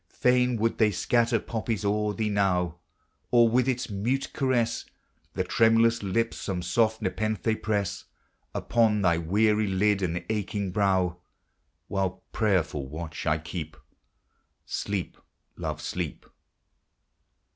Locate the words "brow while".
10.71-12.23